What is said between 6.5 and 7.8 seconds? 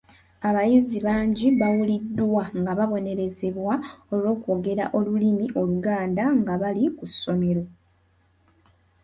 bali ku ssomero.